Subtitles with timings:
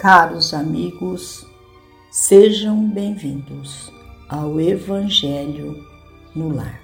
[0.00, 1.46] Caros amigos,
[2.10, 3.92] sejam bem-vindos
[4.30, 5.76] ao Evangelho
[6.34, 6.80] no Lar.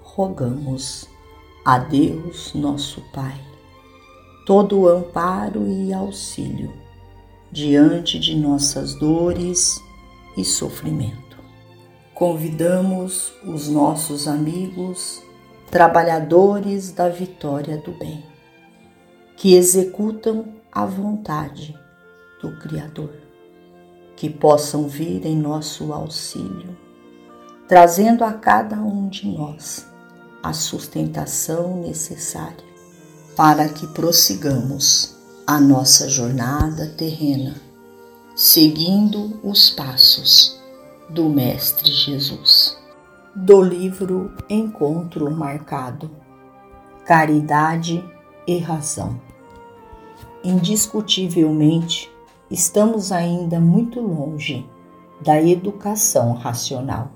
[0.00, 1.06] Rogamos
[1.66, 3.38] a Deus, nosso Pai,
[4.46, 6.72] todo o amparo e auxílio
[7.52, 9.78] diante de nossas dores
[10.34, 11.36] e sofrimento.
[12.14, 15.22] Convidamos os nossos amigos,
[15.70, 18.24] trabalhadores da vitória do bem,
[19.36, 21.76] que executam a vontade
[22.40, 23.12] do Criador,
[24.16, 26.76] que possam vir em nosso auxílio,
[27.66, 29.86] trazendo a cada um de nós
[30.42, 32.66] a sustentação necessária
[33.36, 37.54] para que prossigamos a nossa jornada terrena,
[38.34, 40.60] seguindo os passos
[41.08, 42.76] do Mestre Jesus.
[43.34, 46.10] Do livro Encontro Marcado
[47.08, 48.04] Caridade
[48.46, 49.18] e Razão.
[50.44, 52.10] Indiscutivelmente,
[52.50, 54.66] estamos ainda muito longe
[55.20, 57.10] da educação racional.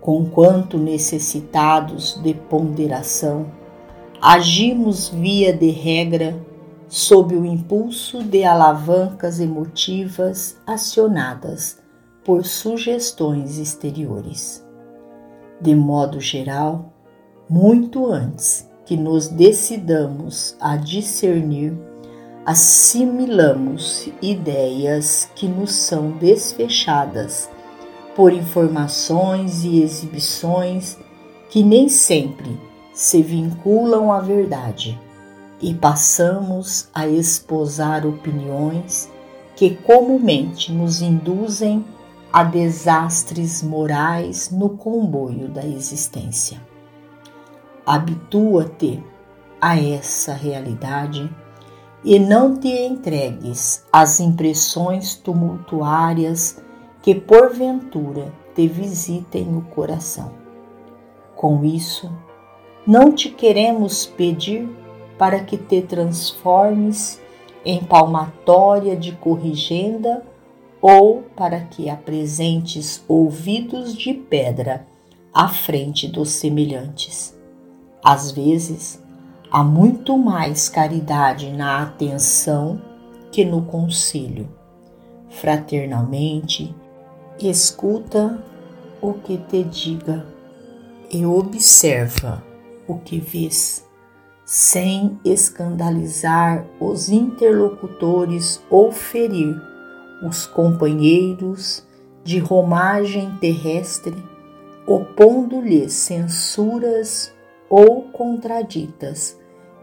[0.00, 3.46] Conquanto necessitados de ponderação,
[4.20, 6.40] agimos via de regra
[6.88, 11.78] sob o impulso de alavancas emotivas acionadas
[12.24, 14.64] por sugestões exteriores.
[15.60, 16.92] De modo geral,
[17.48, 21.76] muito antes que nos decidamos a discernir
[22.44, 27.50] assimilamos ideias que nos são desfechadas
[28.16, 30.98] por informações e exibições
[31.50, 32.58] que nem sempre
[32.92, 34.98] se vinculam à verdade
[35.60, 39.10] e passamos a esposar opiniões
[39.54, 41.84] que comumente nos induzem
[42.32, 46.60] a desastres morais no comboio da existência.
[47.84, 49.02] Habitua-te
[49.60, 51.30] a essa realidade
[52.04, 56.62] e não te entregues às impressões tumultuárias
[57.02, 60.32] que porventura te visitem o coração.
[61.36, 62.10] Com isso,
[62.86, 64.68] não te queremos pedir
[65.18, 67.20] para que te transformes
[67.64, 70.22] em palmatória de corrigenda
[70.80, 74.86] ou para que apresentes ouvidos de pedra
[75.32, 77.38] à frente dos semelhantes.
[78.02, 78.99] Às vezes,
[79.52, 82.80] Há muito mais caridade na atenção
[83.32, 84.48] que no conselho.
[85.28, 86.72] Fraternalmente,
[87.40, 88.40] escuta
[89.02, 90.24] o que te diga
[91.10, 92.44] e observa
[92.86, 93.84] o que vês,
[94.44, 99.60] sem escandalizar os interlocutores ou ferir
[100.24, 101.84] os companheiros
[102.22, 104.14] de romagem terrestre,
[104.86, 107.32] opondo-lhes censuras
[107.68, 109.39] ou contraditas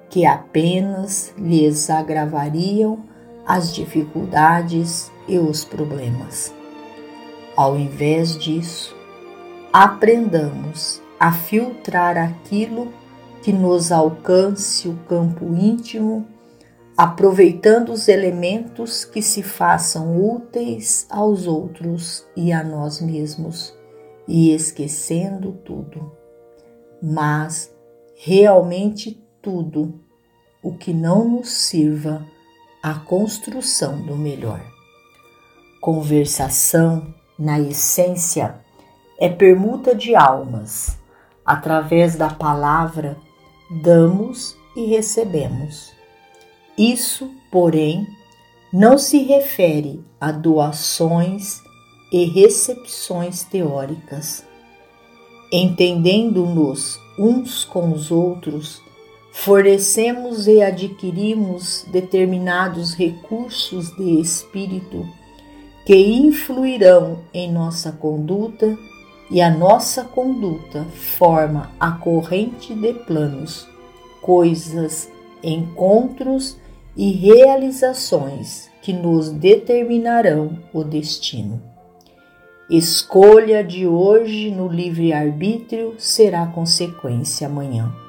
[0.09, 3.03] que apenas lhes agravariam
[3.45, 6.53] as dificuldades e os problemas.
[7.55, 8.95] Ao invés disso,
[9.71, 12.91] aprendamos a filtrar aquilo
[13.41, 16.27] que nos alcance o campo íntimo,
[16.95, 23.73] aproveitando os elementos que se façam úteis aos outros e a nós mesmos,
[24.27, 26.11] e esquecendo tudo.
[27.01, 27.73] Mas
[28.15, 29.99] realmente tudo
[30.61, 32.25] o que não nos sirva
[32.81, 34.61] à construção do melhor.
[35.79, 38.59] Conversação, na essência,
[39.19, 40.97] é permuta de almas.
[41.45, 43.17] Através da palavra,
[43.69, 45.93] damos e recebemos.
[46.77, 48.05] Isso, porém,
[48.71, 51.61] não se refere a doações
[52.11, 54.45] e recepções teóricas.
[55.51, 58.81] Entendendo-nos uns com os outros,
[59.37, 65.07] fornecemos e adquirimos determinados recursos de espírito
[65.85, 68.75] que influirão em nossa conduta
[69.29, 73.67] e a nossa conduta forma a corrente de planos,
[74.21, 75.09] coisas,
[75.43, 76.57] encontros
[76.95, 81.61] e realizações que nos determinarão o destino.
[82.69, 88.06] Escolha de hoje no livre-arbítrio será consequência amanhã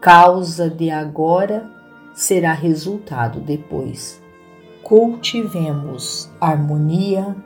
[0.00, 1.68] causa de agora
[2.14, 4.20] será resultado depois.
[4.82, 7.36] Cultivemos harmonia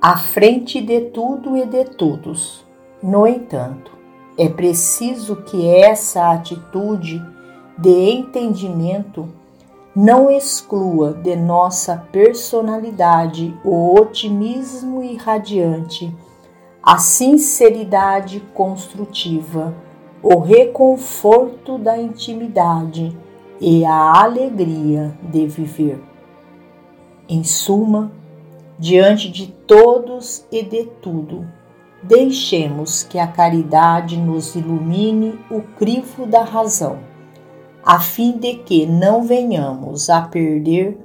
[0.00, 2.64] à frente de tudo e de todos.
[3.02, 3.92] No entanto,
[4.36, 7.22] é preciso que essa atitude
[7.76, 9.28] de entendimento
[9.94, 16.14] não exclua de nossa personalidade o otimismo irradiante,
[16.82, 19.74] a sinceridade construtiva
[20.22, 23.16] o reconforto da intimidade
[23.60, 26.00] e a alegria de viver.
[27.28, 28.12] Em suma,
[28.78, 31.46] diante de todos e de tudo,
[32.02, 36.98] deixemos que a caridade nos ilumine o crivo da razão,
[37.82, 40.98] a fim de que não venhamos a perder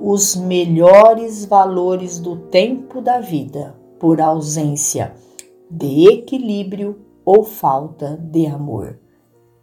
[0.00, 5.14] os melhores valores do tempo da vida por ausência
[5.70, 8.98] de equilíbrio ou falta de amor.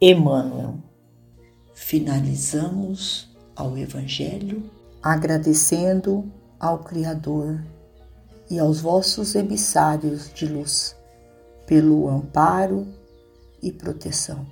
[0.02, 0.76] Emmanuel.
[1.74, 4.70] Finalizamos ao Evangelho
[5.02, 6.30] agradecendo
[6.60, 7.64] ao Criador
[8.50, 10.96] e aos vossos emissários de luz
[11.66, 12.88] pelo amparo
[13.62, 14.46] e proteção.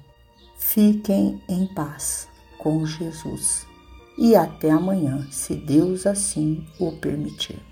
[0.58, 2.28] Fiquem em paz
[2.60, 3.66] com Jesus
[4.18, 7.67] e até amanhã, se Deus assim o permitir.